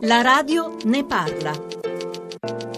[0.00, 1.75] La radio ne parla.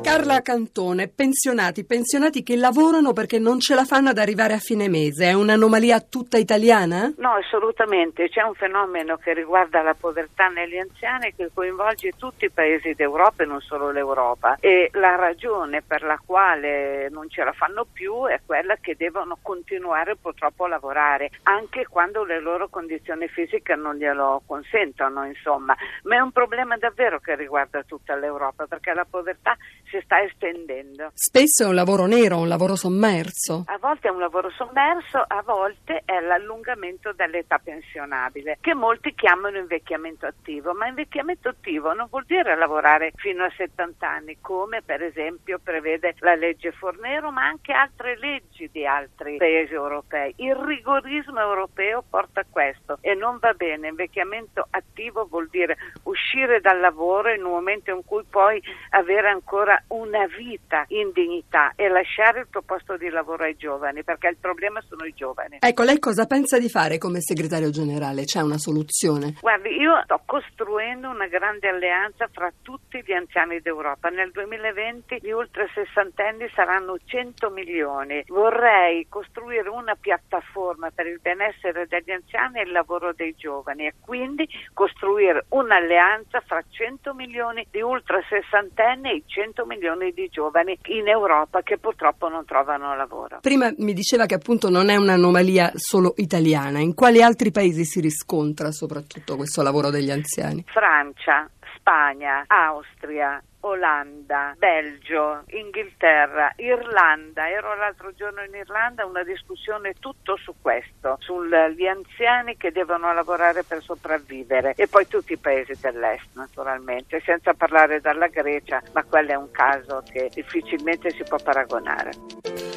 [0.09, 4.89] Carla Cantone, pensionati, pensionati che lavorano perché non ce la fanno ad arrivare a fine
[4.89, 5.27] mese.
[5.27, 7.13] È un'anomalia tutta italiana?
[7.19, 8.31] No, assolutamente.
[8.31, 13.43] C'è un fenomeno che riguarda la povertà negli anziani che coinvolge tutti i paesi d'Europa
[13.43, 14.57] e non solo l'Europa.
[14.61, 19.37] E la ragione per la quale non ce la fanno più è quella che devono
[19.43, 25.77] continuare purtroppo a lavorare, anche quando le loro condizioni fisiche non glielo consentono, insomma.
[26.05, 29.55] Ma è un problema davvero che riguarda tutta l'Europa perché la povertà
[29.91, 31.11] si si sta estendendo.
[31.15, 33.65] Spesso è un lavoro nero, un lavoro sommerso.
[33.67, 39.59] A volte è un lavoro sommerso, a volte è l'allungamento dell'età pensionabile, che molti chiamano
[39.59, 45.03] invecchiamento attivo, ma invecchiamento attivo non vuol dire lavorare fino a 70 anni, come per
[45.03, 50.35] esempio prevede la legge Fornero, ma anche altre leggi di altri paesi europei.
[50.37, 53.89] Il rigorismo europeo porta a questo e non va bene.
[53.89, 59.83] Invecchiamento attivo vuol dire uscire dal lavoro in un momento in cui puoi avere ancora
[59.89, 64.37] una vita in dignità e lasciare il tuo posto di lavoro ai giovani, perché il
[64.41, 65.59] problema sono i giovani.
[65.61, 68.25] Ecco, lei cosa pensa di fare come segretario generale?
[68.25, 69.35] C'è una soluzione?
[69.41, 74.09] Guardi, io sto costruendo una grande alleanza fra tutti gli anziani d'Europa.
[74.09, 78.23] Nel 2020 gli ultra sessantenni saranno 100 milioni.
[78.27, 83.95] Vorrei costruire una piattaforma per il benessere degli anziani e il lavoro dei giovani e
[84.01, 90.77] quindi costruire un'alleanza fra 100 milioni di ultra sessantenni e 100 milioni milioni di giovani
[90.87, 93.39] in Europa che purtroppo non trovano lavoro.
[93.41, 98.01] Prima mi diceva che appunto non è un'anomalia solo italiana, in quali altri paesi si
[98.01, 100.65] riscontra soprattutto questo lavoro degli anziani?
[100.67, 107.49] Francia, Spagna, Austria, Olanda, Belgio, Inghilterra, Irlanda.
[107.49, 113.65] Ero l'altro giorno in Irlanda, una discussione tutto su questo, sugli anziani che devono lavorare
[113.65, 119.31] per sopravvivere e poi tutti i paesi dell'est naturalmente, senza parlare della Grecia, ma quello
[119.33, 122.68] è un caso che difficilmente si può paragonare.